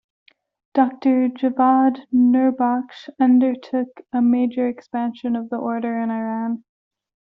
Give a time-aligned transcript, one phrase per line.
[0.73, 6.63] Doctor Javad Nurbakhsh undertook a major expansion of the order in Iran.